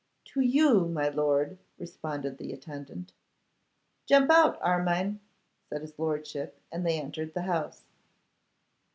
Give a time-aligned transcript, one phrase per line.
[0.25, 3.13] 'To you, my lord,' responded the attendant.
[4.07, 5.19] 'Jump out, Armine,'
[5.69, 7.83] said his lordship; and they entered the house.